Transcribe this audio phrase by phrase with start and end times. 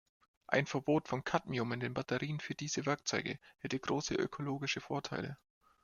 [0.47, 5.37] Ein Verbot von Kadmium in den Batterien für diese Werkzeuge hätte große ökologische Vorteile.